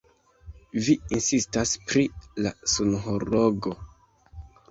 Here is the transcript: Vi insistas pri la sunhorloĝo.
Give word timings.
Vi 0.85 0.93
insistas 1.17 1.73
pri 1.91 2.05
la 2.45 2.53
sunhorloĝo. 2.77 3.77